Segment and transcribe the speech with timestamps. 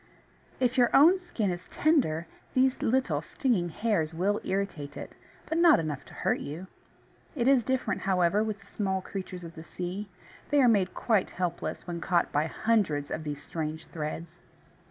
[0.59, 5.11] If your own skin is tender, these little stinging hairs will irritate it,
[5.45, 6.65] but not enough to hurt you.
[7.35, 10.09] It is different, however, with the small creatures of the sea.
[10.49, 14.39] They are made quite helpless when caught by hundreds of these strange threads.